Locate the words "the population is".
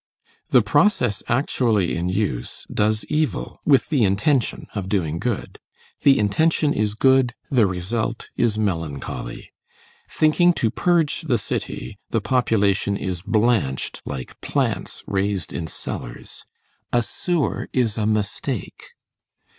12.09-13.21